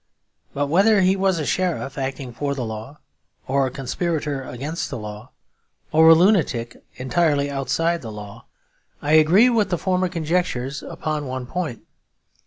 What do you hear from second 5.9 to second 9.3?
or a lunatic entirely outside the law, I